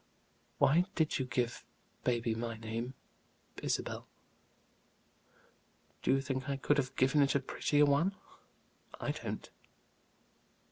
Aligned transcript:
"Why 0.57 0.85
did 0.95 1.19
you 1.19 1.25
give 1.27 1.63
baby 2.03 2.33
my 2.33 2.57
name 2.57 2.95
Isabel?" 3.61 4.07
"Do 6.01 6.09
you 6.15 6.21
think 6.21 6.49
I 6.49 6.57
could 6.57 6.79
have 6.79 6.95
given 6.95 7.21
it 7.21 7.35
a 7.35 7.39
prettier 7.39 7.85
one? 7.85 8.15
I 8.99 9.11
don't." 9.11 9.47